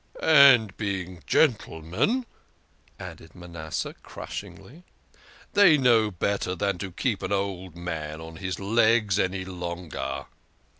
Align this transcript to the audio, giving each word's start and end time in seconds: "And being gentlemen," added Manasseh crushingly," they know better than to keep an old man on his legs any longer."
"And 0.51 0.75
being 0.77 1.21
gentlemen," 1.27 2.25
added 2.99 3.35
Manasseh 3.35 3.93
crushingly," 4.01 4.83
they 5.53 5.77
know 5.77 6.09
better 6.09 6.55
than 6.55 6.79
to 6.79 6.91
keep 6.91 7.21
an 7.21 7.31
old 7.31 7.75
man 7.75 8.19
on 8.19 8.37
his 8.37 8.59
legs 8.59 9.19
any 9.19 9.45
longer." 9.45 10.25